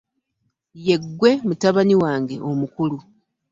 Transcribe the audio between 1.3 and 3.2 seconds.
mutabani wange omukulu.